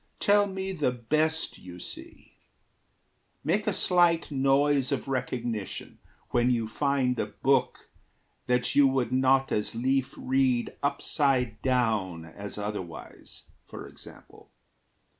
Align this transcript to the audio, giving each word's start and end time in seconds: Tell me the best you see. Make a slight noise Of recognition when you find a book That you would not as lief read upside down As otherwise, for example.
Tell 0.19 0.47
me 0.47 0.71
the 0.71 0.89
best 0.91 1.59
you 1.59 1.77
see. 1.77 2.33
Make 3.43 3.67
a 3.67 3.71
slight 3.71 4.31
noise 4.31 4.91
Of 4.91 5.07
recognition 5.07 5.99
when 6.31 6.49
you 6.49 6.67
find 6.67 7.19
a 7.19 7.27
book 7.27 7.87
That 8.47 8.73
you 8.75 8.87
would 8.87 9.11
not 9.11 9.51
as 9.51 9.75
lief 9.75 10.15
read 10.17 10.75
upside 10.81 11.61
down 11.61 12.25
As 12.25 12.57
otherwise, 12.57 13.43
for 13.67 13.85
example. 13.87 14.49